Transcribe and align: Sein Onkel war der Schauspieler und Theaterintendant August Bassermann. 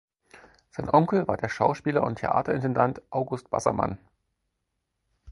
Sein 0.71 0.89
Onkel 0.89 1.27
war 1.27 1.37
der 1.37 1.49
Schauspieler 1.49 2.01
und 2.01 2.15
Theaterintendant 2.17 3.03
August 3.11 3.51
Bassermann. 3.51 3.99